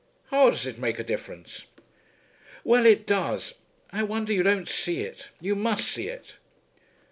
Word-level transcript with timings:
"How 0.31 0.49
does 0.49 0.65
it 0.65 0.79
make 0.79 0.97
a 0.97 1.03
difference?" 1.03 1.65
"Well; 2.63 2.87
it 2.87 3.05
does. 3.05 3.53
I 3.91 4.01
wonder 4.01 4.33
you 4.33 4.41
don't 4.41 4.67
see 4.67 5.01
it. 5.01 5.29
You 5.39 5.55
must 5.55 5.87
see 5.87 6.07
it." 6.07 6.37